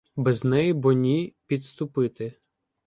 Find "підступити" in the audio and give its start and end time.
1.47-2.35